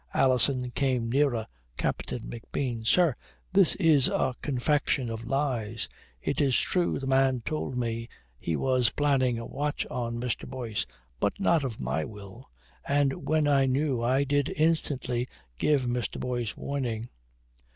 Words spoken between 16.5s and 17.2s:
warning."